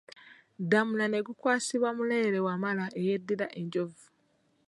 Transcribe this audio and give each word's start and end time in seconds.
Ddamula 0.61 1.05
ne 1.09 1.19
gukwasibwa 1.27 1.89
Mulere 1.97 2.39
Wamala 2.47 2.85
eyeddira 2.99 3.47
Enjovu. 3.59 4.05